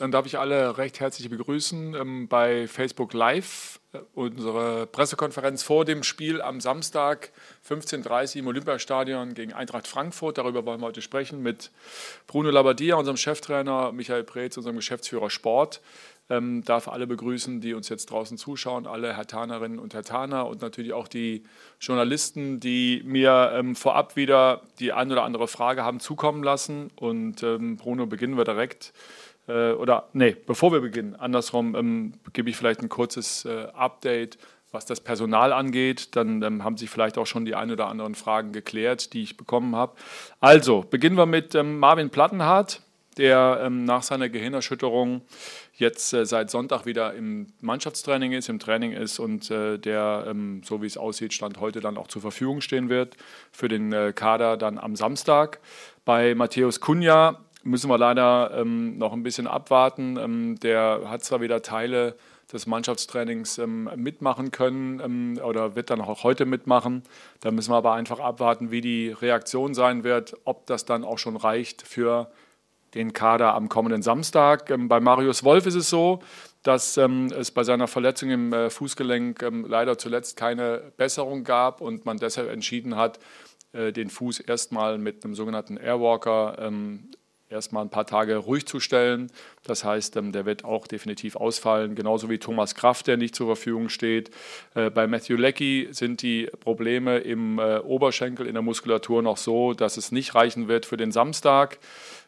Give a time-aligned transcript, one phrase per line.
[0.00, 3.80] Dann darf ich alle recht herzlich begrüßen ähm, bei Facebook Live.
[3.92, 7.32] Äh, unsere Pressekonferenz vor dem Spiel am Samstag
[7.68, 10.38] 15.30 Uhr im Olympiastadion gegen Eintracht Frankfurt.
[10.38, 11.70] Darüber wollen wir heute sprechen mit
[12.26, 15.82] Bruno Labbadia, unserem Cheftrainer, Michael Preetz, unserem Geschäftsführer Sport.
[16.30, 20.46] Ähm, darf alle begrüßen, die uns jetzt draußen zuschauen, alle Herr Tanerinnen und Herr Taner
[20.46, 21.42] und natürlich auch die
[21.78, 26.90] Journalisten, die mir ähm, vorab wieder die ein oder andere Frage haben zukommen lassen.
[26.96, 28.94] Und ähm, Bruno, beginnen wir direkt.
[29.50, 34.38] Äh, oder nee, bevor wir beginnen, andersrum ähm, gebe ich vielleicht ein kurzes äh, Update,
[34.70, 36.14] was das Personal angeht.
[36.16, 39.36] Dann ähm, haben sich vielleicht auch schon die ein oder anderen Fragen geklärt, die ich
[39.36, 39.96] bekommen habe.
[40.38, 42.80] Also, beginnen wir mit ähm, Marvin Plattenhardt,
[43.16, 45.22] der nach seiner Gehirnerschütterung
[45.80, 50.62] jetzt äh, seit Sonntag wieder im Mannschaftstraining ist, im Training ist und äh, der, ähm,
[50.64, 53.16] so wie es aussieht, Stand heute dann auch zur Verfügung stehen wird
[53.50, 55.58] für den äh, Kader dann am Samstag.
[56.04, 60.16] Bei Matthäus Kunja müssen wir leider ähm, noch ein bisschen abwarten.
[60.16, 62.16] Ähm, der hat zwar wieder Teile
[62.52, 67.02] des Mannschaftstrainings ähm, mitmachen können ähm, oder wird dann auch heute mitmachen.
[67.40, 71.18] Da müssen wir aber einfach abwarten, wie die Reaktion sein wird, ob das dann auch
[71.18, 72.30] schon reicht für
[72.94, 74.70] den Kader am kommenden Samstag.
[74.70, 76.20] Ähm, bei Marius Wolf ist es so,
[76.62, 82.04] dass ähm, es bei seiner Verletzung im äh, Fußgelenk leider zuletzt keine Besserung gab und
[82.04, 83.18] man deshalb entschieden hat,
[83.72, 87.10] äh, den Fuß erstmal mit einem sogenannten Airwalker ähm,
[87.50, 89.30] erstmal ein paar Tage ruhig zu stellen.
[89.64, 93.48] Das heißt, ähm, der wird auch definitiv ausfallen, genauso wie Thomas Kraft, der nicht zur
[93.48, 94.30] Verfügung steht.
[94.74, 99.74] Äh, bei Matthew Leckie sind die Probleme im äh, Oberschenkel, in der Muskulatur noch so,
[99.74, 101.78] dass es nicht reichen wird für den Samstag.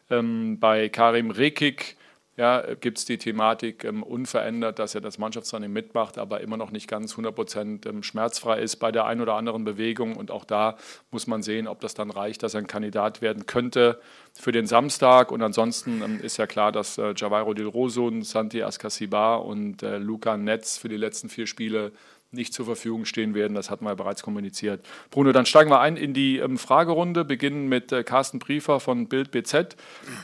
[0.09, 1.95] Ähm, bei Karim Rekik
[2.35, 6.71] ja, gibt es die Thematik ähm, unverändert, dass er das Mannschaftstraining mitmacht, aber immer noch
[6.71, 10.15] nicht ganz 100 Prozent ähm, schmerzfrei ist bei der einen oder anderen Bewegung.
[10.15, 10.77] Und auch da
[11.11, 13.99] muss man sehen, ob das dann reicht, dass er ein Kandidat werden könnte
[14.33, 15.31] für den Samstag.
[15.31, 19.99] Und ansonsten ähm, ist ja klar, dass äh, Javairo Del Rosso, Santi Ascasibar und äh,
[19.99, 21.91] Luca Netz für die letzten vier Spiele
[22.33, 23.53] nicht zur Verfügung stehen werden.
[23.55, 24.85] Das hatten wir bereits kommuniziert.
[25.11, 29.07] Bruno, dann steigen wir ein in die ähm, Fragerunde, beginnen mit äh, Carsten Briefer von
[29.07, 29.75] Bild BZ.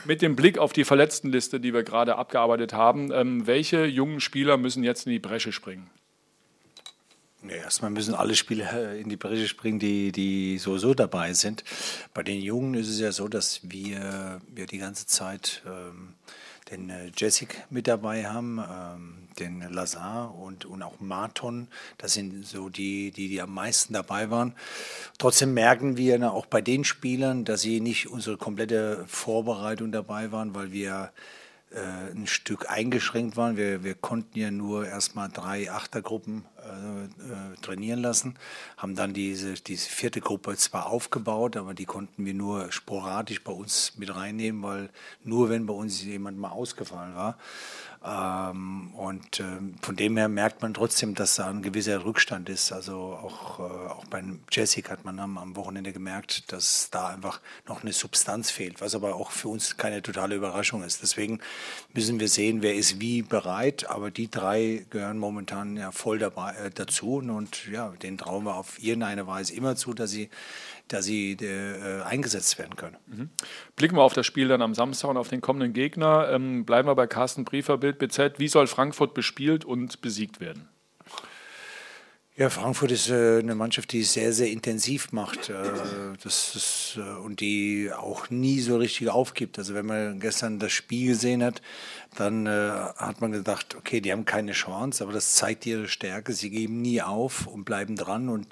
[0.04, 4.56] Mit dem Blick auf die Verletztenliste, die wir gerade abgearbeitet haben, ähm, welche jungen Spieler
[4.56, 5.90] müssen jetzt in die Bresche springen?
[7.42, 11.64] Ja, erstmal müssen alle Spieler äh, in die Bresche springen, die, die sowieso dabei sind.
[12.12, 16.14] Bei den Jungen ist es ja so, dass wir, wir die ganze Zeit ähm,
[16.70, 21.68] den äh, Jessic mit dabei haben, ähm, den Lazar und, und auch Marton.
[21.98, 24.54] Das sind so die, die, die am meisten dabei waren.
[25.18, 30.54] Trotzdem merken wir auch bei den Spielern, dass sie nicht unsere komplette Vorbereitung dabei waren,
[30.54, 31.12] weil wir
[31.70, 33.56] äh, ein Stück eingeschränkt waren.
[33.56, 38.34] Wir, wir konnten ja nur erstmal drei Achtergruppen äh, äh, trainieren lassen,
[38.76, 43.52] haben dann diese, diese vierte Gruppe zwar aufgebaut, aber die konnten wir nur sporadisch bei
[43.52, 44.90] uns mit reinnehmen, weil
[45.22, 47.38] nur wenn bei uns jemand mal ausgefallen war.
[48.02, 52.72] Ähm, und ähm, von dem her merkt man trotzdem, dass da ein gewisser Rückstand ist.
[52.72, 57.82] Also auch, äh, auch beim Jessic hat man am, Wochenende gemerkt, dass da einfach noch
[57.82, 61.02] eine Substanz fehlt, was aber auch für uns keine totale Überraschung ist.
[61.02, 61.40] Deswegen
[61.92, 63.90] müssen wir sehen, wer ist wie bereit.
[63.90, 67.16] Aber die drei gehören momentan ja voll dabei, äh, dazu.
[67.16, 70.30] Und ja, den trauen wir auf irgendeine Weise immer zu, dass sie
[70.92, 72.96] da sie äh, eingesetzt werden können.
[73.06, 73.30] Mhm.
[73.76, 76.28] Blicken wir auf das Spiel dann am Samstag und auf den kommenden Gegner.
[76.30, 78.38] Ähm, bleiben wir bei Carsten Briefer, Bild BZ.
[78.38, 80.68] Wie soll Frankfurt bespielt und besiegt werden?
[82.36, 85.54] Ja, Frankfurt ist äh, eine Mannschaft, die es sehr, sehr intensiv macht äh,
[86.22, 89.58] das ist, äh, und die auch nie so richtig aufgibt.
[89.58, 91.60] Also wenn man gestern das Spiel gesehen hat,
[92.16, 96.32] dann äh, hat man gedacht, okay, die haben keine Chance, aber das zeigt ihre Stärke.
[96.32, 98.46] Sie geben nie auf und bleiben dran und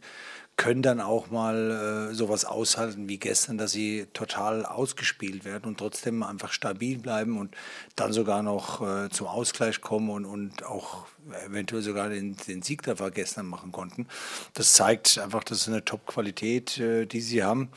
[0.58, 5.78] können dann auch mal äh, sowas aushalten wie gestern, dass sie total ausgespielt werden und
[5.78, 7.54] trotzdem einfach stabil bleiben und
[7.94, 11.06] dann sogar noch äh, zum Ausgleich kommen und, und auch
[11.46, 14.06] eventuell sogar den, den Sieg da gestern machen konnten.
[14.54, 17.68] Das zeigt einfach, das ist eine Top-Qualität, äh, die sie haben,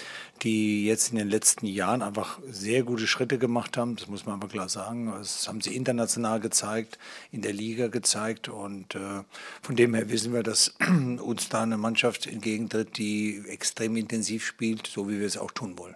[0.41, 3.95] die jetzt in den letzten Jahren einfach sehr gute Schritte gemacht haben.
[3.95, 5.11] Das muss man einfach klar sagen.
[5.17, 6.97] Das haben sie international gezeigt,
[7.31, 9.23] in der Liga gezeigt und äh,
[9.61, 10.75] von dem her wissen wir, dass
[11.19, 15.77] uns da eine Mannschaft entgegentritt, die extrem intensiv spielt, so wie wir es auch tun
[15.77, 15.95] wollen.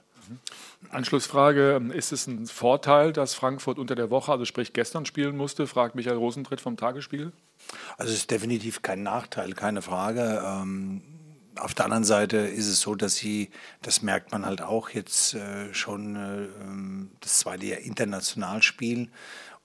[0.89, 5.67] Anschlussfrage, ist es ein Vorteil, dass Frankfurt unter der Woche, also sprich gestern spielen musste,
[5.67, 7.31] fragt Michael Rosentritt vom Tagesspiel?
[7.97, 10.43] Also es ist definitiv kein Nachteil, keine Frage.
[10.45, 11.01] Ähm,
[11.57, 13.49] auf der anderen Seite ist es so, dass sie,
[13.81, 19.11] das merkt man halt auch jetzt äh, schon äh, ähm, das zweite Jahr international spielen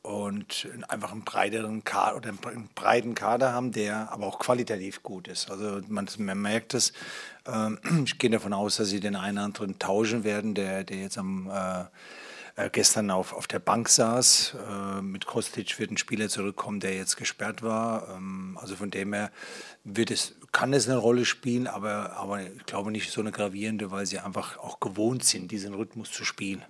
[0.03, 5.29] und einfach einen breiteren Kader oder einen breiten Kader haben, der aber auch qualitativ gut
[5.29, 5.51] ist.
[5.51, 6.93] Also man, man merkt es.
[7.47, 7.71] Äh,
[8.05, 11.19] ich gehe davon aus, dass sie den einen oder anderen tauschen werden, der, der jetzt
[11.19, 11.85] am äh,
[12.57, 14.57] äh, gestern auf, auf der Bank saß.
[14.69, 18.09] Äh, mit Kostic wird ein Spieler zurückkommen, der jetzt gesperrt war.
[18.17, 19.31] Ähm, also von dem her
[19.85, 23.91] wird es, kann es eine Rolle spielen, aber, aber ich glaube nicht so eine gravierende,
[23.91, 26.65] weil sie einfach auch gewohnt sind, diesen Rhythmus zu spielen.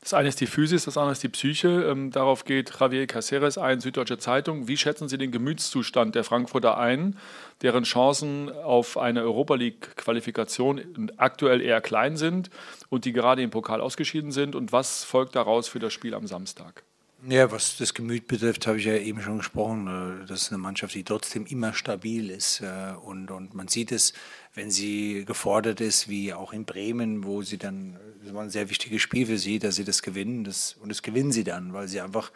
[0.00, 1.68] Das eine ist die Physis, das andere ist die Psyche.
[1.68, 4.68] Ähm, darauf geht Javier Caceres ein, Süddeutsche Zeitung.
[4.68, 7.16] Wie schätzen Sie den Gemütszustand der Frankfurter ein,
[7.62, 12.50] deren Chancen auf eine Europa League-Qualifikation aktuell eher klein sind
[12.88, 14.54] und die gerade im Pokal ausgeschieden sind?
[14.54, 16.84] Und was folgt daraus für das Spiel am Samstag?
[17.26, 20.22] Ja, was das Gemüt betrifft, habe ich ja eben schon gesprochen.
[20.22, 22.60] Äh, das ist eine Mannschaft, die trotzdem immer stabil ist.
[22.60, 24.12] Äh, und, und man sieht es,
[24.54, 28.70] wenn sie gefordert ist, wie auch in Bremen, wo sie dann, das war ein sehr
[28.70, 30.44] wichtiges Spiel für sie, dass sie das gewinnen.
[30.44, 32.32] Das, und das gewinnen sie dann, weil sie einfach,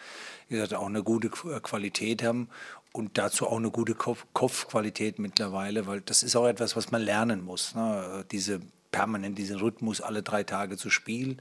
[0.48, 2.48] wie gesagt, auch eine gute Qualität haben
[2.92, 7.02] und dazu auch eine gute Kopf Kopfqualität mittlerweile, weil das ist auch etwas, was man
[7.02, 7.74] lernen muss.
[7.74, 8.24] Ne?
[8.30, 8.60] Diese
[8.92, 11.40] permanent diesen Rhythmus alle drei Tage zu spielen.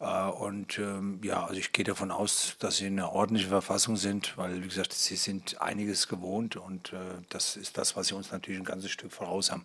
[0.00, 3.96] Äh, und ähm, ja, also ich gehe davon aus, dass sie in einer ordentlichen Verfassung
[3.96, 6.98] sind, weil, wie gesagt, sie sind einiges gewohnt und äh,
[7.30, 9.64] das ist das, was sie uns natürlich ein ganzes Stück voraus haben.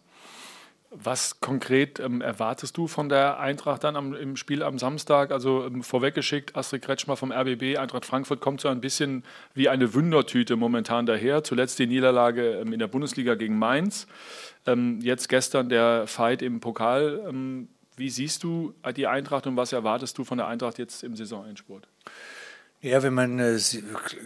[1.03, 5.31] Was konkret ähm, erwartest du von der Eintracht dann am, im Spiel am Samstag?
[5.31, 9.93] Also ähm, vorweggeschickt, Astrid Kretschmer vom RBB, Eintracht Frankfurt kommt so ein bisschen wie eine
[9.93, 11.43] Wundertüte momentan daher.
[11.43, 14.07] Zuletzt die Niederlage ähm, in der Bundesliga gegen Mainz.
[14.65, 17.21] Ähm, jetzt gestern der Fight im Pokal.
[17.27, 21.15] Ähm, wie siehst du die Eintracht und was erwartest du von der Eintracht jetzt im
[21.15, 21.87] Saisonendspurt?
[22.85, 23.59] Ja, wenn man äh,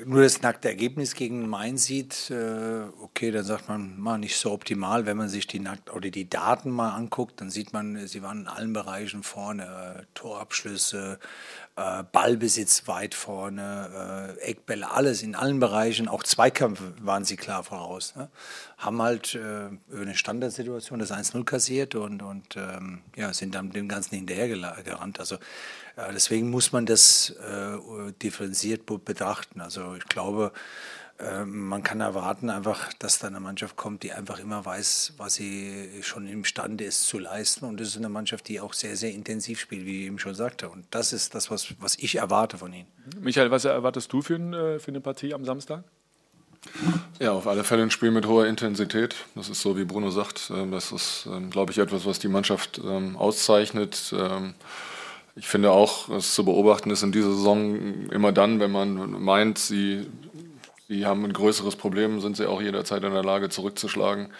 [0.05, 4.51] nur das nackte Ergebnis gegen Mainz sieht, äh, okay, dann sagt man mal nicht so
[4.51, 5.05] optimal.
[5.05, 8.41] Wenn man sich die nackt oder die Daten mal anguckt, dann sieht man, sie waren
[8.41, 11.19] in allen Bereichen vorne, äh, Torabschlüsse,
[11.77, 17.63] äh, Ballbesitz weit vorne, äh, Eckbälle, alles in allen Bereichen, auch Zweikämpfe waren sie klar
[17.63, 18.17] voraus.
[18.17, 18.29] Ne?
[18.77, 23.71] Haben halt äh, über eine Standardsituation das 1-0 kassiert und, und ähm, ja, sind dann
[23.71, 25.21] dem Ganzen hinterhergerannt.
[25.21, 25.37] Also
[25.99, 29.61] äh, deswegen muss man das äh, differenziert betrachten.
[29.61, 30.51] Also ich glaube,
[31.19, 35.35] äh, man kann erwarten einfach, dass da eine Mannschaft kommt, die einfach immer weiß, was
[35.35, 37.65] sie schon imstande ist zu leisten.
[37.65, 40.35] Und das ist eine Mannschaft, die auch sehr, sehr intensiv spielt, wie ich eben schon
[40.35, 40.69] sagte.
[40.69, 42.87] Und das ist das, was, was ich erwarte von ihnen.
[43.19, 45.83] Michael, was erwartest du für, ein, für eine Partie am Samstag?
[47.19, 49.15] Ja, auf alle Fälle ein Spiel mit hoher Intensität.
[49.33, 50.51] Das ist so, wie Bruno sagt.
[50.71, 54.13] Das ist, ähm, glaube ich, etwas, was die Mannschaft ähm, auszeichnet.
[55.39, 59.57] Ich finde auch, es zu beobachten ist in dieser Saison immer dann, wenn man meint,
[59.57, 60.05] sie,
[60.89, 64.33] sie haben ein größeres Problem, sind sie auch jederzeit in der Lage zurückzuschlagen.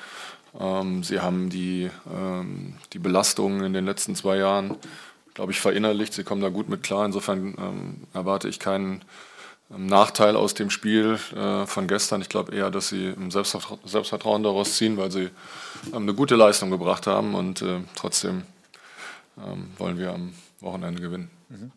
[0.60, 4.76] Ähm, sie haben die, ähm, die Belastungen in den letzten zwei Jahren,
[5.36, 6.14] glaube ich, verinnerlicht.
[6.14, 7.06] Sie kommen da gut mit klar.
[7.06, 9.02] Insofern ähm, erwarte ich keinen
[9.74, 12.20] ähm, Nachteil aus dem Spiel äh, von gestern.
[12.20, 15.30] Ich glaube eher, dass sie Selbstvertrauen daraus ziehen, weil sie
[15.94, 18.44] ähm, eine gute Leistung gebracht haben und äh, trotzdem
[19.38, 21.30] ähm, wollen wir am Wochenende gewinnen.
[21.50, 21.72] Mhm.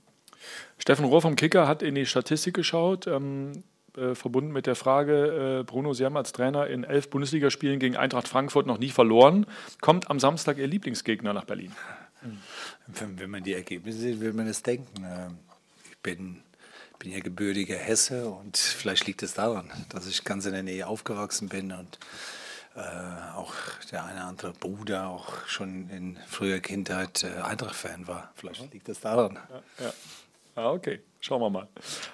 [0.79, 3.63] Steffen Rohr vom Kicker hat in die Statistik geschaut, ähm,
[3.97, 7.97] äh, verbunden mit der Frage, äh, Bruno, Sie haben als Trainer in elf Bundesligaspielen gegen
[7.97, 9.47] Eintracht Frankfurt noch nie verloren.
[9.81, 11.73] Kommt am Samstag Ihr Lieblingsgegner nach Berlin?
[12.87, 15.05] Wenn, wenn man die Ergebnisse sieht, will man es denken.
[15.05, 15.39] Ähm,
[15.91, 16.43] ich bin,
[16.99, 20.87] bin ja gebürtiger Hesse und vielleicht liegt es daran, dass ich ganz in der Nähe
[20.87, 21.99] aufgewachsen bin und
[22.75, 23.53] äh, auch
[23.91, 28.31] der eine andere Bruder auch schon in früher Kindheit äh, Eintracht-Fan war.
[28.35, 28.71] Vielleicht mhm.
[28.73, 29.39] liegt das daran.
[29.79, 29.93] Ja, ja.
[30.55, 31.01] Ah, okay.
[31.21, 31.69] Schauen wir mal.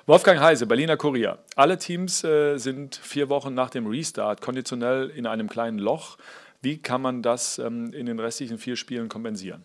[0.07, 1.39] Wolfgang Heise, Berliner Kurier.
[1.57, 6.19] Alle Teams äh, sind vier Wochen nach dem Restart konditionell in einem kleinen Loch.
[6.61, 9.65] Wie kann man das ähm, in den restlichen vier Spielen kompensieren?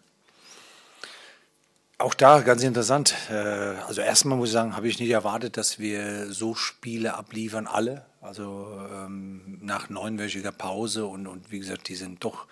[1.97, 3.15] Auch da ganz interessant.
[3.29, 7.67] Äh, also erstmal muss ich sagen, habe ich nicht erwartet, dass wir so Spiele abliefern,
[7.67, 8.05] alle.
[8.23, 12.47] Also ähm, nach neunwöchiger Pause und, und wie gesagt, die sind doch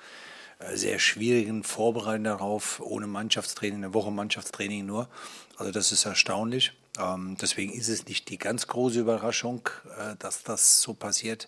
[0.59, 5.07] äh, sehr schwierigen Vorbereitungen darauf, ohne Mannschaftstraining, eine Woche Mannschaftstraining nur.
[5.55, 6.73] Also das ist erstaunlich.
[6.99, 11.47] Ähm, deswegen ist es nicht die ganz große Überraschung, äh, dass das so passiert.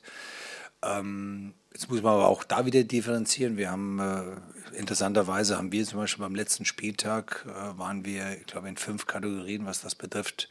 [0.81, 3.57] Ähm, jetzt muss man aber auch da wieder differenzieren.
[3.57, 8.45] Wir haben äh, interessanterweise haben wir zum Beispiel beim letzten Spieltag äh, waren wir, ich
[8.45, 10.49] glaube, in fünf Kategorien, was das betrifft,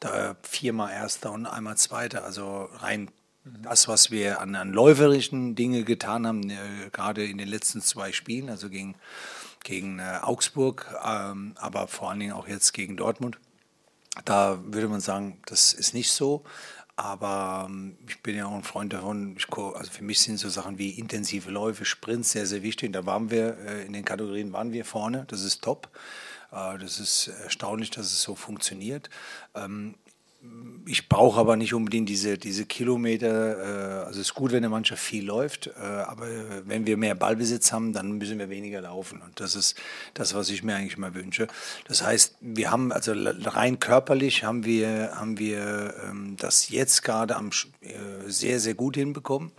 [0.00, 2.24] da viermal Erster und einmal Zweiter.
[2.24, 3.10] Also rein
[3.44, 3.62] mhm.
[3.62, 6.56] das, was wir an, an läuferischen Dinge getan haben, äh,
[6.92, 8.96] gerade in den letzten zwei Spielen, also gegen,
[9.62, 13.38] gegen äh, Augsburg, ähm, aber vor allen Dingen auch jetzt gegen Dortmund.
[14.24, 16.44] Da würde man sagen, das ist nicht so.
[16.96, 19.36] Aber ähm, ich bin ja auch ein Freund davon.
[19.74, 22.92] Also für mich sind so Sachen wie intensive Läufe, Sprints sehr, sehr wichtig.
[22.92, 25.24] Da waren wir, äh, in den Kategorien waren wir vorne.
[25.28, 25.90] Das ist top.
[26.52, 29.10] Äh, das ist erstaunlich, dass es so funktioniert.
[30.86, 34.02] Ich brauche aber nicht unbedingt diese, diese Kilometer.
[34.02, 36.26] Äh, also es ist gut, wenn eine Mannschaft viel läuft, äh, aber
[36.66, 39.22] wenn wir mehr Ballbesitz haben, dann müssen wir weniger laufen.
[39.22, 39.76] Und das ist
[40.12, 41.48] das, was ich mir eigentlich immer wünsche.
[41.88, 47.36] Das heißt, wir haben also rein körperlich haben wir, haben wir ähm, das jetzt gerade
[47.36, 47.48] am,
[47.80, 47.94] äh,
[48.26, 49.52] sehr, sehr gut hinbekommen.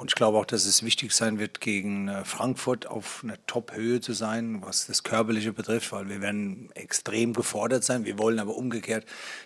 [0.00, 4.00] Und ich glaube auch, dass es wichtig sein wird, gegen äh, Frankfurt auf einer Top-Höhe
[4.00, 8.04] zu sein, was das Körperliche betrifft, weil wir werden extrem gefordert sein.
[8.04, 9.04] Wir wollen aber umgekehrt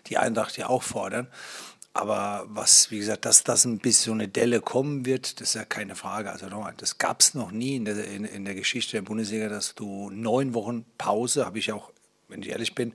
[0.09, 1.27] die Eintracht ja auch fordern.
[1.95, 5.55] Aber was, wie gesagt, dass das ein bisschen so eine Delle kommen wird, das ist
[5.55, 6.31] ja keine Frage.
[6.31, 9.75] Also das gab es noch nie in der, in, in der Geschichte der Bundesliga, dass
[9.75, 11.93] du neun Wochen Pause, habe ich auch,
[12.29, 12.93] wenn ich ehrlich bin,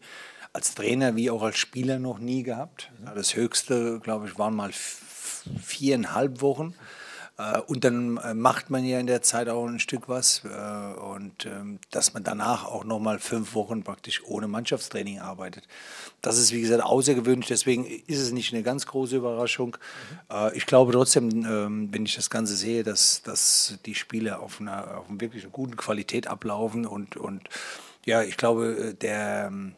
[0.54, 2.92] als Trainer wie auch als Spieler noch nie gehabt.
[3.16, 6.76] Das höchste, glaube ich, waren mal viereinhalb Wochen.
[7.38, 10.44] Äh, und dann äh, macht man ja in der Zeit auch ein Stück was.
[10.46, 15.68] Äh, und ähm, dass man danach auch nochmal fünf Wochen praktisch ohne Mannschaftstraining arbeitet.
[16.22, 17.48] Das ist, wie gesagt, außergewöhnlich.
[17.48, 19.78] Deswegen ist es nicht eine ganz große Überraschung.
[20.30, 20.52] Mhm.
[20.54, 24.98] Ich glaube trotzdem, ähm, wenn ich das Ganze sehe, dass, dass die Spiele auf einer,
[24.98, 26.86] auf einer wirklich guten Qualität ablaufen.
[26.86, 27.48] Und, und
[28.06, 29.76] ja, ich glaube, der ähm,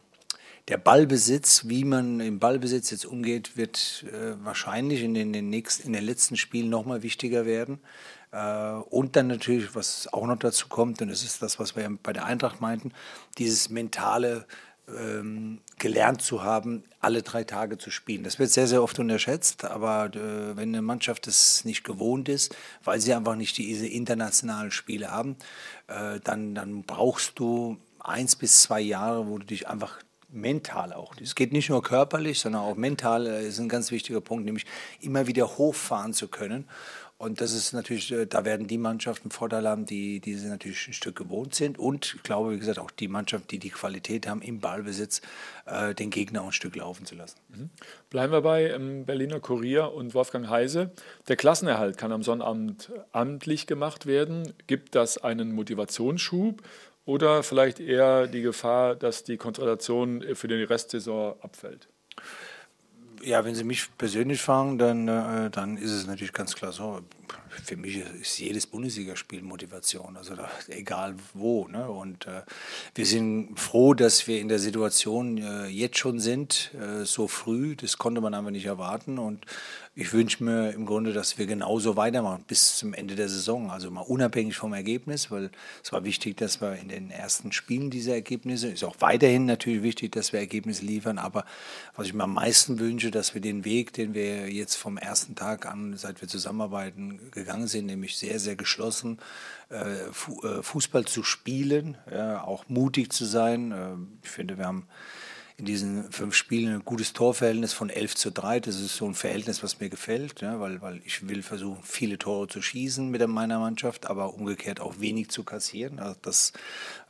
[0.70, 5.88] der Ballbesitz, wie man im Ballbesitz jetzt umgeht, wird äh, wahrscheinlich in den, den, nächsten,
[5.88, 7.80] in den letzten Spielen nochmal wichtiger werden.
[8.30, 11.90] Äh, und dann natürlich, was auch noch dazu kommt, und das ist das, was wir
[12.00, 12.92] bei der Eintracht meinten,
[13.36, 14.46] dieses mentale
[14.96, 18.22] ähm, gelernt zu haben, alle drei Tage zu spielen.
[18.22, 22.54] Das wird sehr, sehr oft unterschätzt, aber äh, wenn eine Mannschaft das nicht gewohnt ist,
[22.84, 25.34] weil sie einfach nicht diese internationalen Spiele haben,
[25.88, 29.98] äh, dann, dann brauchst du eins bis zwei Jahre, wo du dich einfach
[30.32, 31.14] mental auch.
[31.20, 34.66] Es geht nicht nur körperlich, sondern auch mental äh, ist ein ganz wichtiger Punkt, nämlich
[35.00, 36.66] immer wieder hochfahren zu können.
[37.20, 40.94] Und das ist natürlich, äh, da werden die Mannschaften Vorteile haben, die diese natürlich ein
[40.94, 41.78] Stück gewohnt sind.
[41.78, 45.20] Und ich glaube, wie gesagt, auch die Mannschaften, die die Qualität haben, im Ballbesitz
[45.66, 47.36] äh, den Gegner auch ein Stück laufen zu lassen.
[47.50, 47.68] Mhm.
[48.08, 50.92] Bleiben wir bei ähm, Berliner Kurier und Wolfgang Heise.
[51.28, 54.54] Der Klassenerhalt kann am Sonnabend amtlich gemacht werden.
[54.66, 56.62] Gibt das einen Motivationsschub?
[57.10, 61.88] Oder vielleicht eher die Gefahr, dass die Konzentration für die Restsaison abfällt?
[63.20, 67.00] Ja, wenn Sie mich persönlich fragen, dann, äh, dann ist es natürlich ganz klar so.
[67.64, 71.66] Für mich ist jedes Bundesligaspiel Motivation, also da, egal wo.
[71.68, 71.88] Ne?
[71.88, 72.42] Und äh,
[72.94, 77.76] wir sind froh, dass wir in der Situation äh, jetzt schon sind, äh, so früh.
[77.76, 79.18] Das konnte man einfach nicht erwarten.
[79.18, 79.46] Und
[79.96, 83.70] ich wünsche mir im Grunde, dass wir genauso weitermachen bis zum Ende der Saison.
[83.70, 85.50] Also mal unabhängig vom Ergebnis, weil
[85.82, 89.82] es war wichtig, dass wir in den ersten Spielen diese Ergebnisse, ist auch weiterhin natürlich
[89.82, 91.18] wichtig, dass wir Ergebnisse liefern.
[91.18, 91.44] Aber
[91.96, 95.34] was ich mir am meisten wünsche, dass wir den Weg, den wir jetzt vom ersten
[95.34, 99.18] Tag an, seit wir zusammenarbeiten, gegangen sind, nämlich sehr, sehr geschlossen,
[99.70, 101.96] äh, äh, Fußball zu spielen,
[102.42, 103.72] auch mutig zu sein.
[103.72, 104.86] Äh, ich finde, wir haben
[105.60, 108.60] in diesen fünf Spielen ein gutes Torverhältnis von 11 zu 3.
[108.60, 112.18] Das ist so ein Verhältnis, was mir gefällt, ja, weil, weil ich will versuchen, viele
[112.18, 115.98] Tore zu schießen mit meiner Mannschaft, aber umgekehrt auch wenig zu kassieren.
[115.98, 116.54] Also das,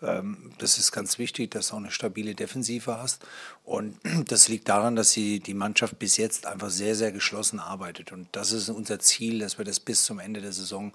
[0.03, 3.25] ähm, das ist ganz wichtig, dass du auch eine stabile Defensive hast.
[3.65, 8.11] Und das liegt daran, dass sie, die Mannschaft bis jetzt einfach sehr, sehr geschlossen arbeitet.
[8.11, 10.93] Und das ist unser Ziel, dass wir das bis zum Ende der Saison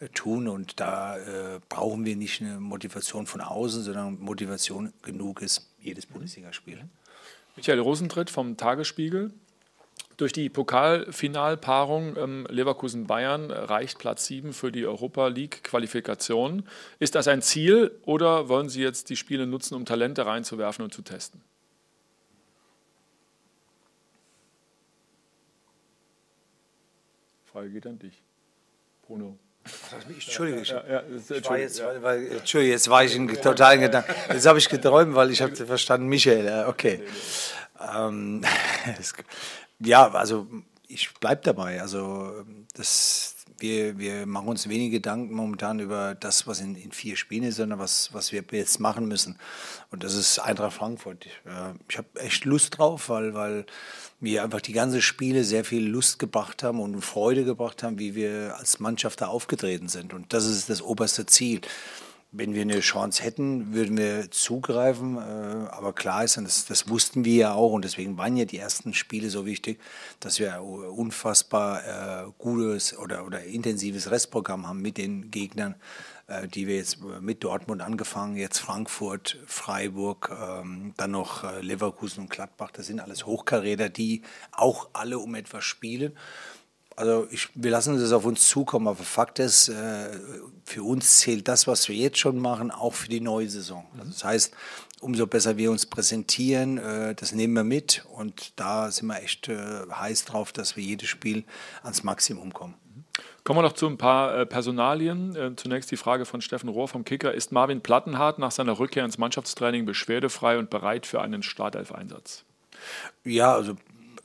[0.00, 0.48] äh, tun.
[0.48, 6.06] Und da äh, brauchen wir nicht eine Motivation von außen, sondern Motivation genug ist jedes
[6.06, 6.84] Bundesligaspiel.
[7.56, 9.32] Michael Rosentritt vom Tagesspiegel.
[10.16, 16.66] Durch die Pokalfinalpaarung ähm, Leverkusen-Bayern reicht Platz 7 für die Europa League-Qualifikation.
[16.98, 20.94] Ist das ein Ziel oder wollen Sie jetzt die Spiele nutzen, um Talente reinzuwerfen und
[20.94, 21.42] zu testen?
[27.44, 28.22] Frage geht an dich,
[29.02, 29.38] Bruno.
[30.08, 33.80] Entschuldigung, ich, ja, ja, ich war jetzt, weil, weil, Entschuldigung, jetzt war ich in totalen
[33.80, 34.12] Gedanken.
[34.30, 36.66] Jetzt habe ich geträumt, weil ich habe verstanden, Michael.
[36.68, 37.02] Okay.
[37.80, 38.42] Ähm,
[39.80, 40.46] ja, also
[40.88, 41.80] ich bleibe dabei.
[41.80, 42.44] Also
[42.74, 47.44] das, wir, wir machen uns wenig Gedanken momentan über das, was in, in vier Spielen
[47.44, 49.38] ist, sondern was, was wir jetzt machen müssen.
[49.90, 51.26] Und das ist Eintracht Frankfurt.
[51.26, 53.66] Ich, äh, habe echt Lust drauf, weil, weil
[54.20, 58.14] mir einfach die ganzen Spiele sehr viel Lust gebracht haben und Freude gebracht haben, wie
[58.14, 60.14] wir als Mannschaft da aufgetreten sind.
[60.14, 61.60] Und das ist das oberste Ziel.
[62.32, 65.16] Wenn wir eine Chance hätten, würden wir zugreifen.
[65.16, 68.44] Äh, aber klar ist, und das, das wussten wir ja auch, und deswegen waren ja
[68.44, 69.80] die ersten Spiele so wichtig,
[70.20, 75.76] dass wir unfassbar äh, gutes oder, oder intensives Restprogramm haben mit den Gegnern
[76.26, 82.30] äh, die wir jetzt mit Dortmund angefangen, jetzt Frankfurt, Freiburg, ähm, dann noch Leverkusen und
[82.30, 82.72] Gladbach.
[82.72, 86.16] Das sind alles Hochkaräter, die auch alle um etwas spielen.
[86.96, 90.08] Also ich, wir lassen das auf uns zukommen, aber Fakt ist, äh,
[90.64, 93.84] für uns zählt das, was wir jetzt schon machen, auch für die neue Saison.
[93.98, 94.54] Also das heißt,
[95.00, 99.48] umso besser wir uns präsentieren, äh, das nehmen wir mit und da sind wir echt
[99.48, 101.44] äh, heiß drauf, dass wir jedes Spiel
[101.82, 102.74] ans Maximum kommen.
[103.44, 105.54] Kommen wir noch zu ein paar Personalien.
[105.56, 107.32] Zunächst die Frage von Steffen Rohr vom Kicker.
[107.32, 112.42] Ist Marvin Plattenhardt nach seiner Rückkehr ins Mannschaftstraining beschwerdefrei und bereit für einen Startelf-Einsatz?
[113.22, 113.76] Ja, also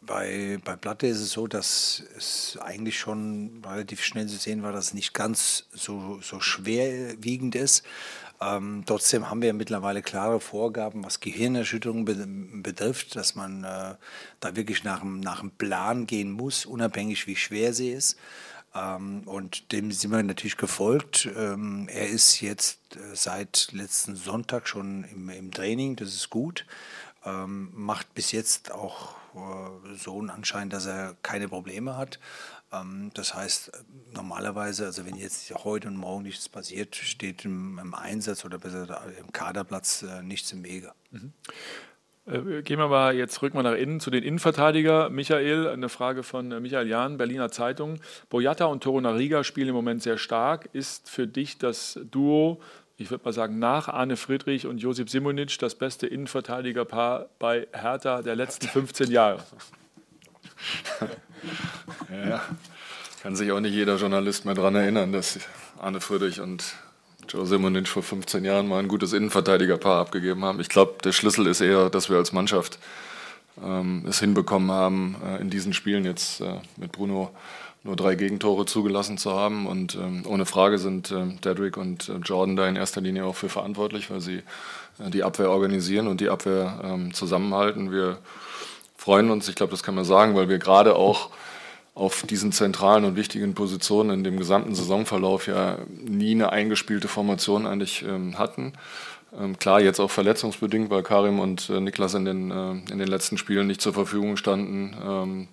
[0.02, 4.72] bei, bei Platte ist es so, dass es eigentlich schon relativ schnell zu sehen war,
[4.72, 7.84] dass es nicht ganz so, so schwerwiegend ist.
[8.42, 12.28] Ähm, trotzdem haben wir mittlerweile klare Vorgaben, was Gehirnerschütterung be
[12.64, 13.96] betrifft, dass man äh,
[14.40, 18.18] da wirklich nach, nach einem Plan gehen muss, unabhängig wie schwer sie ist.
[18.74, 21.30] Ähm, und dem sind wir natürlich gefolgt.
[21.38, 26.66] Ähm, er ist jetzt äh, seit letzten Sonntag schon im, im Training, das ist gut.
[27.24, 32.20] Ähm, macht bis jetzt auch äh, so einen Anschein, dass er keine Probleme hat.
[32.72, 33.72] Ähm, das heißt,
[34.14, 39.02] normalerweise, also wenn jetzt heute und morgen nichts passiert, steht im, im Einsatz oder besser
[39.20, 40.92] im Kaderplatz äh, nichts im Wege.
[41.12, 41.34] Mhm.
[42.28, 45.10] Äh, gehen wir mal jetzt rück mal nach innen zu den Innenverteidiger.
[45.10, 48.00] Michael, eine Frage von äh, Michael Jahn, Berliner Zeitung.
[48.30, 50.70] Boyata und Torunariga spielen im Moment sehr stark.
[50.74, 52.62] Ist für dich das Duo,
[53.02, 58.22] ich würde mal sagen, nach Arne Friedrich und Josip Simonic das beste Innenverteidigerpaar bei Hertha
[58.22, 59.44] der letzten 15 Jahre?
[62.12, 62.42] ja,
[63.24, 65.40] kann sich auch nicht jeder Journalist mehr daran erinnern, dass
[65.80, 66.76] Arne Friedrich und
[67.28, 70.60] Joe Simonic vor 15 Jahren mal ein gutes Innenverteidigerpaar abgegeben haben.
[70.60, 72.78] Ich glaube, der Schlüssel ist eher, dass wir als Mannschaft
[73.64, 77.32] ähm, es hinbekommen haben, äh, in diesen Spielen jetzt äh, mit Bruno
[77.84, 79.66] nur drei Gegentore zugelassen zu haben.
[79.66, 83.36] Und ähm, ohne Frage sind äh, Dedrick und äh, Jordan da in erster Linie auch
[83.36, 84.44] für verantwortlich, weil sie
[85.00, 87.92] äh, die Abwehr organisieren und die Abwehr ähm, zusammenhalten.
[87.92, 88.20] Wir
[88.96, 91.30] freuen uns, ich glaube, das kann man sagen, weil wir gerade auch
[91.94, 97.68] auf diesen zentralen und wichtigen Positionen in dem gesamten Saisonverlauf ja nie eine eingespielte Formation
[97.68, 98.74] eigentlich ähm, hatten.
[99.38, 103.08] Ähm, klar, jetzt auch verletzungsbedingt, weil Karim und äh, Niklas in den, äh, in den
[103.08, 105.48] letzten Spielen nicht zur Verfügung standen, ähm,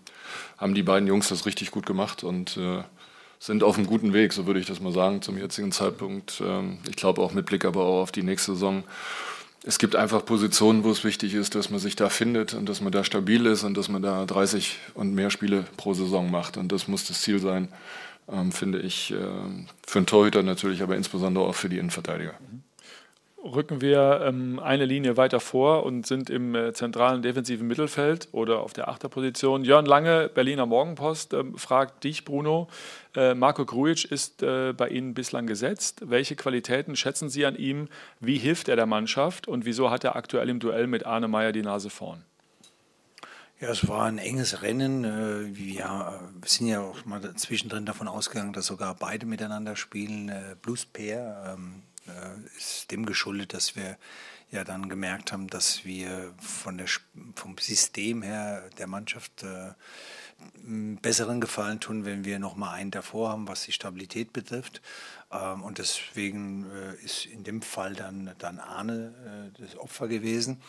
[0.58, 2.82] haben die beiden Jungs das richtig gut gemacht und äh,
[3.38, 6.42] sind auf einem guten Weg, so würde ich das mal sagen, zum jetzigen Zeitpunkt.
[6.44, 8.84] Ähm, ich glaube auch mit Blick aber auch auf die nächste Saison
[9.64, 12.80] es gibt einfach Positionen, wo es wichtig ist, dass man sich da findet und dass
[12.80, 16.56] man da stabil ist und dass man da 30 und mehr Spiele pro Saison macht.
[16.56, 17.68] Und das muss das Ziel sein,
[18.30, 19.16] ähm, finde ich, äh,
[19.86, 22.34] für einen Torhüter natürlich, aber insbesondere auch für die Innenverteidiger.
[22.50, 22.67] Mhm
[23.44, 28.60] rücken wir ähm, eine Linie weiter vor und sind im äh, zentralen defensiven Mittelfeld oder
[28.60, 29.64] auf der Achterposition.
[29.64, 32.68] Jörn Lange, Berliner Morgenpost, ähm, fragt dich, Bruno.
[33.14, 36.02] Äh, Marco Grujic ist äh, bei Ihnen bislang gesetzt.
[36.04, 37.88] Welche Qualitäten schätzen Sie an ihm?
[38.20, 41.52] Wie hilft er der Mannschaft und wieso hat er aktuell im Duell mit Arne Meyer
[41.52, 42.24] die Nase vorn?
[43.60, 45.04] Ja, es war ein enges Rennen.
[45.04, 50.28] Äh, wir sind ja auch mal zwischendrin davon ausgegangen, dass sogar beide miteinander spielen.
[50.28, 51.60] Äh, Blues Pair, äh,
[52.56, 53.96] ist dem geschuldet, dass wir
[54.50, 56.86] ja dann gemerkt haben, dass wir von der,
[57.34, 59.72] vom System her der Mannschaft äh,
[61.02, 64.80] besseren Gefallen tun, wenn wir noch mal einen davor haben, was die Stabilität betrifft.
[65.30, 70.62] Ähm, und deswegen äh, ist in dem Fall dann, dann Arne äh, das Opfer gewesen.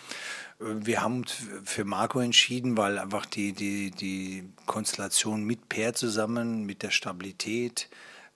[0.59, 1.25] Äh, wir haben
[1.63, 7.89] für Marco entschieden, weil einfach die, die, die Konstellation mit Per zusammen, mit der Stabilität,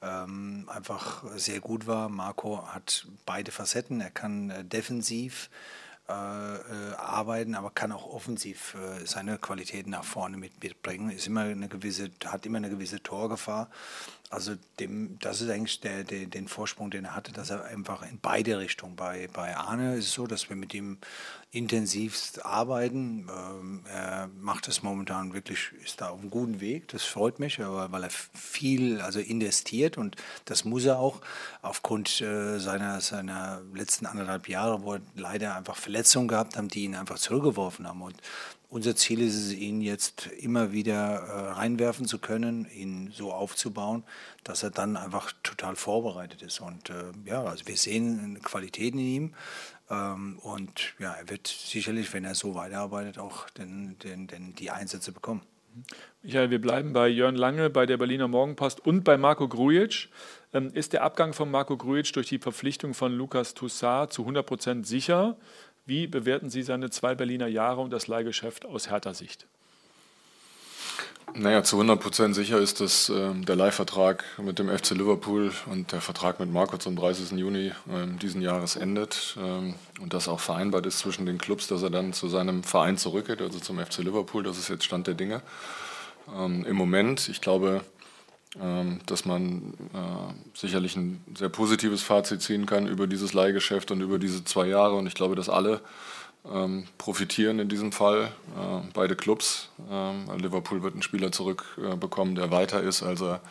[0.03, 2.09] ähm, einfach sehr gut war.
[2.09, 4.01] Marco hat beide Facetten.
[4.01, 5.49] Er kann äh, defensiv
[6.09, 11.09] äh, äh, arbeiten, aber kann auch offensiv äh, seine Qualitäten nach vorne mitbringen.
[11.09, 13.69] Ist immer eine gewisse, hat immer eine gewisse Torgefahr.
[14.33, 18.01] Also dem, das ist eigentlich der, der, den Vorsprung, den er hatte, dass er einfach
[18.01, 18.95] in beide Richtungen.
[18.95, 20.97] Bei, bei Arne ist es so, dass wir mit ihm
[21.51, 23.27] intensivst arbeiten.
[23.29, 26.87] Ähm, er macht es momentan wirklich, ist da auf einem guten Weg.
[26.87, 30.15] Das freut mich, aber weil er viel also investiert und
[30.45, 31.21] das muss er auch
[31.61, 36.85] aufgrund äh, seiner, seiner letzten anderthalb Jahre, wo er leider einfach Verletzungen gehabt hat, die
[36.85, 38.01] ihn einfach zurückgeworfen haben.
[38.01, 38.15] Und
[38.73, 44.03] unser Ziel ist es, ihn jetzt immer wieder äh, reinwerfen zu können, ihn so aufzubauen,
[44.43, 46.59] dass er dann einfach total vorbereitet ist.
[46.59, 49.33] Und äh, ja, also wir sehen eine Qualität in ihm.
[49.91, 54.71] Ähm, und ja, er wird sicherlich, wenn er so weiterarbeitet, auch den, den, den, die
[54.71, 55.41] Einsätze bekommen.
[56.23, 60.09] Michael, wir bleiben bei Jörn Lange, bei der Berliner Morgenpost und bei Marco Grujic.
[60.51, 64.43] Ähm, ist der Abgang von Marco Grujic durch die Verpflichtung von Lukas Toussaint zu 100
[64.43, 65.38] Prozent sicher?
[65.85, 69.45] Wie bewerten Sie seine zwei Berliner Jahre und das Leihgeschäft aus härter Sicht?
[71.35, 75.91] Naja, zu 100 Prozent sicher ist, dass äh, der Leihvertrag mit dem FC Liverpool und
[75.91, 77.31] der Vertrag mit Marco zum 30.
[77.31, 77.73] Juni äh,
[78.21, 82.13] diesen Jahres endet ähm, und das auch vereinbart ist zwischen den Clubs, dass er dann
[82.13, 84.43] zu seinem Verein zurückgeht, also zum FC Liverpool.
[84.43, 85.41] Das ist jetzt Stand der Dinge.
[86.37, 87.81] Ähm, Im Moment, ich glaube,
[89.07, 94.19] dass man äh, sicherlich ein sehr positives Fazit ziehen kann über dieses Leihgeschäft und über
[94.19, 94.93] diese zwei Jahre.
[94.93, 95.81] Und ich glaube, dass alle
[96.51, 99.69] ähm, profitieren in diesem Fall, äh, beide Clubs.
[99.89, 103.41] Ähm, Liverpool wird einen Spieler zurückbekommen, der weiter ist, als er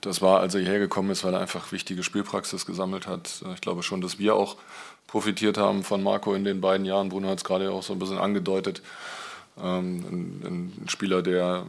[0.00, 3.42] das war, als er hierher gekommen ist, weil er einfach wichtige Spielpraxis gesammelt hat.
[3.54, 4.56] Ich glaube schon, dass wir auch
[5.08, 7.08] profitiert haben von Marco in den beiden Jahren.
[7.08, 8.82] Bruno hat es gerade auch so ein bisschen angedeutet.
[9.60, 10.04] Ähm,
[10.44, 11.66] ein, ein, Spieler, der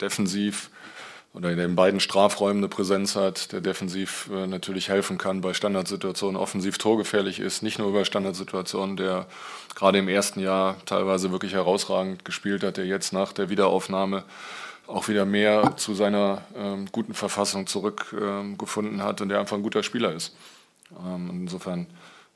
[0.00, 0.70] defensiv
[1.36, 5.52] oder der in beiden Strafräumen eine Präsenz hat, der defensiv äh, natürlich helfen kann bei
[5.52, 9.26] Standardsituationen, offensiv torgefährlich ist, nicht nur über Standardsituationen, der
[9.74, 14.24] gerade im ersten Jahr teilweise wirklich herausragend gespielt hat, der jetzt nach der Wiederaufnahme
[14.86, 19.62] auch wieder mehr zu seiner ähm, guten Verfassung zurückgefunden ähm, hat und der einfach ein
[19.62, 20.34] guter Spieler ist.
[20.98, 21.86] Ähm, insofern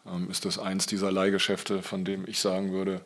[0.06, 3.00] ähm, ist das eins dieser Leihgeschäfte, von dem ich sagen würde,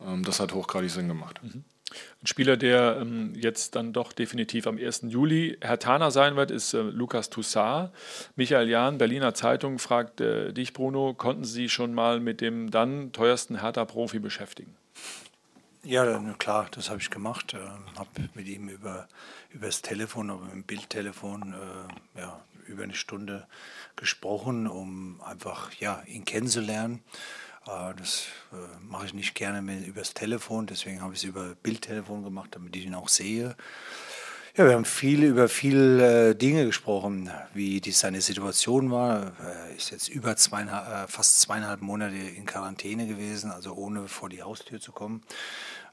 [0.00, 1.38] ähm, das hat hochgradig Sinn gemacht.
[1.42, 1.64] Mhm.
[1.90, 5.02] Ein Spieler, der ähm, jetzt dann doch definitiv am 1.
[5.08, 7.90] Juli Herr Taner sein wird, ist äh, Lukas Toussaint.
[8.36, 13.12] Michael Jahn, Berliner Zeitung, fragt äh, dich, Bruno, konnten Sie schon mal mit dem dann
[13.12, 14.74] teuersten Hertha-Profi beschäftigen?
[15.82, 17.52] Ja, klar, das habe ich gemacht.
[17.52, 17.58] Äh,
[17.98, 19.06] habe mit ihm über,
[19.50, 23.46] über das Telefon, aber dem Bildtelefon, äh, ja, über eine Stunde
[23.96, 27.02] gesprochen, um einfach ja, ihn kennenzulernen.
[27.66, 31.54] Äh, das äh, mache ich nicht gerne mehr übers Telefon, deswegen habe ich es über
[31.62, 33.56] Bildtelefon gemacht, damit ich ihn auch sehe.
[34.56, 39.32] Ja, wir haben viel über viele äh, Dinge gesprochen, wie die, seine Situation war.
[39.40, 44.44] Er ist jetzt über zweieinhalb, fast zweieinhalb Monate in Quarantäne gewesen, also ohne vor die
[44.44, 45.22] Haustür zu kommen.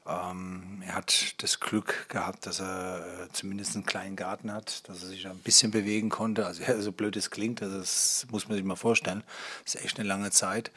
[0.04, 5.02] Ähm, er hat das Glück gehabt, dass er äh, zumindest einen kleinen Garten hat, dass
[5.02, 6.44] er sich ein bisschen bewegen konnte.
[6.44, 9.22] Also so blöd es klingt, das muss man sich mal vorstellen.
[9.64, 10.72] Das ist echt eine lange Zeit.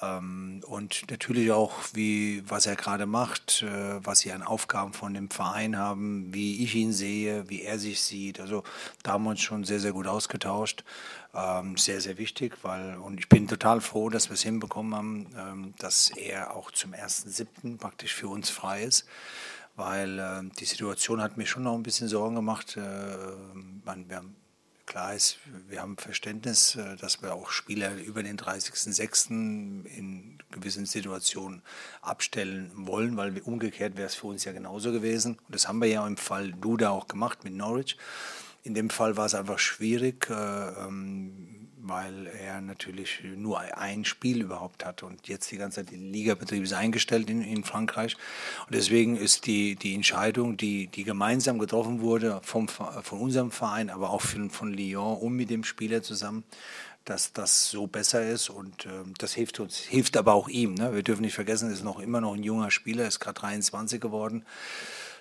[0.00, 5.14] Ähm, und natürlich auch, wie, was er gerade macht, äh, was sie an Aufgaben von
[5.14, 8.40] dem Verein haben, wie ich ihn sehe, wie er sich sieht.
[8.40, 8.62] Also
[9.02, 10.84] da haben wir uns schon sehr, sehr gut ausgetauscht
[11.34, 15.26] ähm, sehr, sehr wichtig, weil, und ich bin total froh, dass wir es hinbekommen haben,
[15.36, 17.78] ähm, dass er auch zum 1.7.
[17.78, 19.06] praktisch für uns frei ist,
[19.76, 22.76] weil äh, die Situation hat mir schon noch ein bisschen Sorgen gemacht.
[22.76, 22.80] Äh,
[23.84, 24.36] man, wir haben,
[24.88, 29.84] klar ist, wir haben Verständnis, äh, dass wir auch Spieler über den 30.06.
[29.84, 31.62] in gewissen Situationen
[32.00, 35.38] abstellen wollen, weil umgekehrt wäre es für uns ja genauso gewesen.
[35.46, 37.96] Und das haben wir ja im Fall Duda auch gemacht mit Norwich.
[38.64, 44.42] In dem Fall war es einfach schwierig, äh, ähm, weil er natürlich nur ein Spiel
[44.42, 48.16] überhaupt hatte und jetzt die ganze Zeit der Ligabetrieb ist eingestellt in, in Frankreich.
[48.66, 53.90] Und deswegen ist die, die Entscheidung, die, die gemeinsam getroffen wurde vom, von unserem Verein,
[53.90, 56.44] aber auch von, von Lyon und mit dem Spieler zusammen,
[57.04, 60.74] dass das so besser ist und äh, das hilft uns, hilft aber auch ihm.
[60.74, 60.94] Ne?
[60.94, 64.00] Wir dürfen nicht vergessen, er ist noch immer noch ein junger Spieler, ist gerade 23
[64.00, 64.44] geworden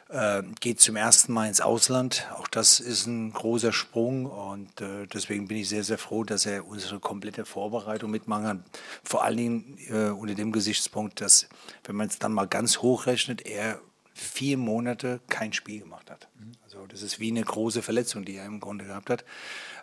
[0.09, 2.27] äh, geht zum ersten Mal ins Ausland.
[2.35, 6.45] Auch das ist ein großer Sprung und äh, deswegen bin ich sehr, sehr froh, dass
[6.45, 8.63] er unsere komplette Vorbereitung mitmachen kann.
[9.03, 11.47] Vor allen Dingen äh, unter dem Gesichtspunkt, dass,
[11.83, 13.79] wenn man es dann mal ganz hochrechnet, er
[14.13, 16.27] vier Monate kein Spiel gemacht hat.
[16.63, 19.25] Also das ist wie eine große Verletzung, die er im Grunde gehabt hat.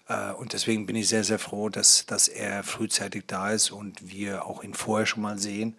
[0.08, 4.10] Äh, und deswegen bin ich sehr, sehr froh, dass, dass er frühzeitig da ist und
[4.10, 5.76] wir auch ihn vorher schon mal sehen.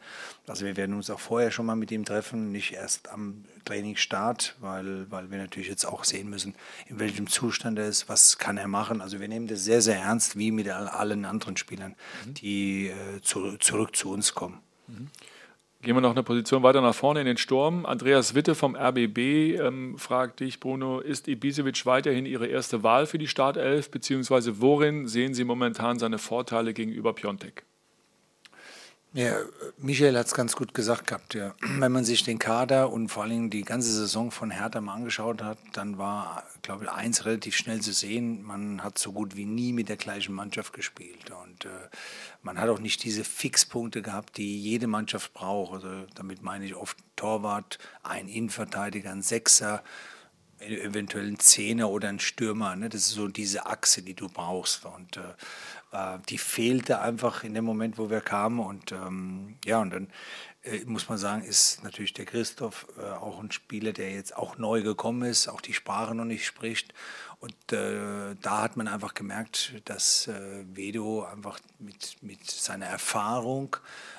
[0.47, 4.55] Also wir werden uns auch vorher schon mal mit ihm treffen, nicht erst am Trainingsstart,
[4.59, 6.55] weil, weil wir natürlich jetzt auch sehen müssen,
[6.87, 9.01] in welchem Zustand er ist, was kann er machen.
[9.01, 12.33] Also wir nehmen das sehr, sehr ernst, wie mit allen anderen Spielern, mhm.
[12.35, 14.59] die äh, zu, zurück zu uns kommen.
[14.87, 15.09] Mhm.
[15.85, 17.85] Gehen wir noch eine Position weiter nach vorne in den Sturm.
[17.85, 23.19] Andreas Witte vom RBB ähm, fragt dich, Bruno, ist Ibisevic weiterhin Ihre erste Wahl für
[23.19, 27.65] die Startelf, beziehungsweise worin sehen Sie momentan seine Vorteile gegenüber Piontek?
[29.15, 29.37] Ja,
[29.77, 31.35] Michael hat es ganz gut gesagt gehabt.
[31.35, 31.55] Ja.
[31.61, 35.41] Wenn man sich den Kader und vor allem die ganze Saison von Hertha mal angeschaut
[35.41, 38.43] hat, dann war, glaube ich, eins relativ schnell zu sehen.
[38.43, 41.31] Man hat so gut wie nie mit der gleichen Mannschaft gespielt.
[41.31, 41.69] Und äh,
[42.43, 45.75] man hat auch nicht diese Fixpunkte gehabt, die jede Mannschaft braucht.
[45.75, 49.81] Also, damit meine ich oft Torwart, ein Innenverteidiger, ein Sechser,
[50.59, 52.75] eventuell ein Zehner oder ein Stürmer.
[52.75, 52.89] Ne?
[52.89, 54.83] Das ist so diese Achse, die du brauchst.
[54.85, 55.21] Und äh,
[55.95, 58.59] äh, die fehlte einfach in dem Moment, wo wir kamen.
[58.59, 60.07] Und ähm, ja, und dann
[60.63, 64.57] äh, muss man sagen, ist natürlich der Christoph äh, auch ein Spieler, der jetzt auch
[64.57, 66.93] neu gekommen ist, auch die Sprache noch nicht spricht.
[67.39, 73.77] Und äh, da hat man einfach gemerkt, dass äh, Vedo einfach mit, mit seiner Erfahrung,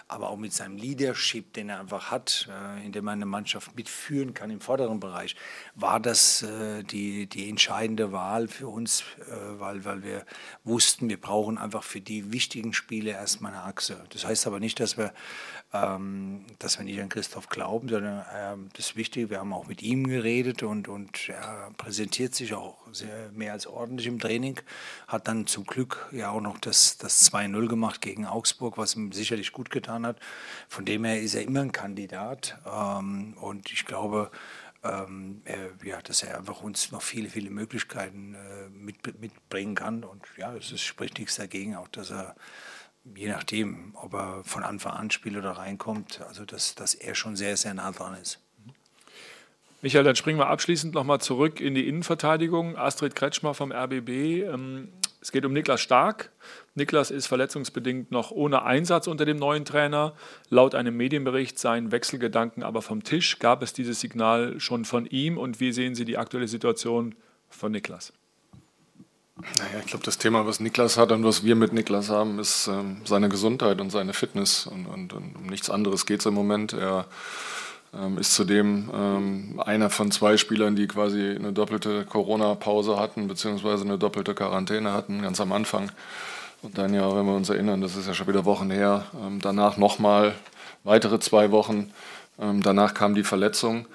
[0.09, 4.35] aber auch mit seinem Leadership, den er einfach hat, äh, indem er eine Mannschaft mitführen
[4.35, 5.35] kann im vorderen Bereich,
[5.75, 10.25] war das äh, die, die entscheidende Wahl für uns, äh, weil, weil wir
[10.63, 14.05] wussten, wir brauchen einfach für die wichtigen Spiele erstmal eine Achse.
[14.11, 15.13] Das heißt aber nicht, dass wir,
[15.73, 19.83] ähm, dass wir nicht an Christoph glauben, sondern ähm, das Wichtige, wir haben auch mit
[19.83, 24.61] ihm geredet und, und er präsentiert sich auch sehr, mehr als ordentlich im Training,
[25.09, 29.11] hat dann zum Glück ja auch noch das, das 2-0 gemacht gegen Augsburg, was ihm
[29.11, 30.19] sicherlich gut getan hat.
[30.69, 34.31] Von dem her ist er immer ein Kandidat ähm, und ich glaube,
[34.87, 40.05] ähm, äh, ja, dass er einfach uns noch viele, viele Möglichkeiten äh, mit, mitbringen kann.
[40.05, 42.35] Und ja, es ist, spricht nichts dagegen, auch dass er,
[43.15, 47.37] je nachdem, ob er von Anfang an spielt oder reinkommt, also dass, dass er schon
[47.37, 48.41] sehr, sehr nah dran ist.
[49.83, 52.77] Michael, dann springen wir abschließend nochmal zurück in die Innenverteidigung.
[52.77, 54.09] Astrid Kretschmer vom RBB.
[54.45, 54.89] Ähm,
[55.21, 56.33] es geht um Niklas Stark.
[56.77, 60.13] Niklas ist verletzungsbedingt noch ohne Einsatz unter dem neuen Trainer.
[60.51, 63.39] Laut einem Medienbericht seien Wechselgedanken aber vom Tisch.
[63.39, 67.15] Gab es dieses Signal schon von ihm und wie sehen Sie die aktuelle Situation
[67.49, 68.13] von Niklas?
[69.37, 72.69] Naja, ich glaube, das Thema, was Niklas hat und was wir mit Niklas haben, ist
[72.69, 74.67] ähm, seine Gesundheit und seine Fitness.
[74.67, 76.73] Und, und, und um nichts anderes geht es im Moment.
[76.73, 77.07] Er
[77.95, 83.85] ähm, ist zudem ähm, einer von zwei Spielern, die quasi eine doppelte Corona-Pause hatten, beziehungsweise
[83.85, 85.91] eine doppelte Quarantäne hatten, ganz am Anfang.
[86.63, 89.41] Und dann ja, wenn wir uns erinnern, das ist ja schon wieder Wochen her, ähm,
[89.41, 90.35] danach nochmal
[90.85, 91.93] weitere zwei Wochen.
[92.39, 93.87] Ähm, danach kam die Verletzung.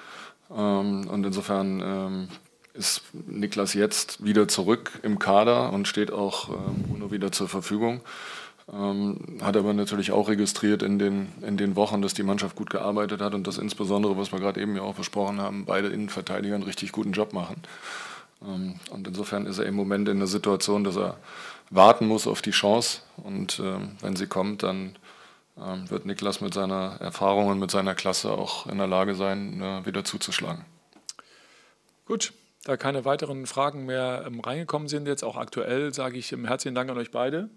[0.55, 2.27] Ähm, und insofern ähm,
[2.73, 6.47] ist Niklas jetzt wieder zurück im Kader und steht auch
[6.87, 8.01] Bruno wieder zur Verfügung.
[8.71, 12.69] Ähm, hat aber natürlich auch registriert in den, in den Wochen, dass die Mannschaft gut
[12.69, 16.55] gearbeitet hat und dass insbesondere, was wir gerade eben ja auch besprochen haben, beide Innenverteidiger
[16.55, 17.57] einen richtig guten Job machen.
[18.45, 21.17] Ähm, und insofern ist er im Moment in der Situation, dass er
[21.71, 23.01] warten muss auf die Chance.
[23.17, 24.97] Und ähm, wenn sie kommt, dann
[25.57, 29.61] ähm, wird Niklas mit seiner Erfahrung und mit seiner Klasse auch in der Lage sein,
[29.61, 30.65] äh, wieder zuzuschlagen.
[32.05, 36.45] Gut, da keine weiteren Fragen mehr ähm, reingekommen sind, jetzt auch aktuell, sage ich ähm,
[36.45, 37.49] herzlichen Dank an euch beide.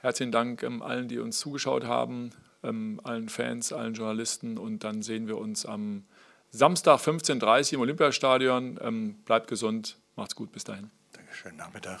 [0.00, 2.30] Herzlichen Dank ähm, allen, die uns zugeschaut haben,
[2.64, 6.04] ähm, allen Fans, allen Journalisten und dann sehen wir uns am
[6.50, 8.78] Samstag 15.30 Uhr im Olympiastadion.
[8.82, 10.90] Ähm, bleibt gesund, macht's gut, bis dahin.
[11.12, 12.00] Dankeschön, Nachmittag.